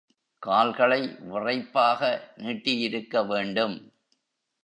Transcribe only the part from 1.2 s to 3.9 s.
விறைப்பாக நீட்டியிருக்க வேண்டும்.